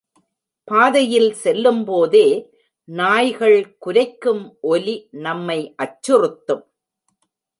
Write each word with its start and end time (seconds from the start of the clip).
பாதையில் 0.63 1.33
செல்லும் 1.33 1.83
போதே 1.83 2.25
நாய்கள் 2.89 3.75
குரைக்கும் 3.77 4.57
ஒலி 4.61 4.95
நம்மை 5.11 5.75
அச்சுறுத்தும். 5.83 6.63